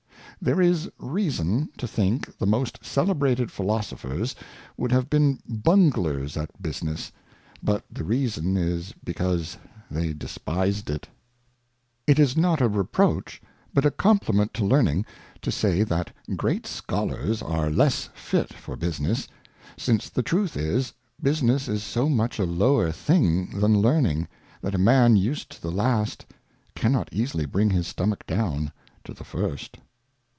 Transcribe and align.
There 0.43 0.59
is 0.59 0.89
Reason 0.97 1.69
to 1.77 1.87
think 1.87 2.35
the 2.39 2.47
most 2.47 2.83
celebrated 2.83 3.51
Philosophers 3.51 4.33
would 4.75 4.91
have 4.91 5.07
been 5.07 5.37
Bunglers 5.47 6.35
at 6.35 6.59
Business; 6.59 7.11
but 7.61 7.83
the 7.91 8.03
Reason 8.03 8.57
is 8.57 8.91
be 9.03 9.13
cause 9.13 9.59
they 9.91 10.13
despised 10.13 10.89
it. 10.89 11.07
It 12.07 12.17
is 12.17 12.35
not 12.35 12.59
a 12.59 12.67
Reproach 12.67 13.39
but 13.71 13.85
a 13.85 13.91
Compliment 13.91 14.51
to 14.55 14.65
Learning, 14.65 15.05
to 15.43 15.51
say, 15.51 15.83
that 15.83 16.11
Great 16.35 16.65
Scholars 16.65 17.43
are 17.43 17.69
less 17.69 18.09
fit 18.15 18.51
for 18.51 18.75
Business; 18.75 19.27
since 19.77 20.09
the 20.09 20.23
truth 20.23 20.57
is. 20.57 20.91
Business 21.21 21.67
is 21.67 21.83
so 21.83 22.09
much 22.09 22.39
a 22.39 22.45
lower 22.45 22.91
thing 22.91 23.59
than 23.59 23.77
Learning, 23.79 24.27
that 24.63 24.73
a 24.73 24.79
Man 24.79 25.15
used 25.15 25.51
to 25.51 25.61
the 25.61 25.69
last 25.69 26.25
cannot 26.73 27.09
easily 27.11 27.45
bring 27.45 27.69
his 27.69 27.85
Stomach 27.85 28.25
down 28.25 28.71
to 29.03 29.13
the 29.13 29.23
first. 29.23 29.77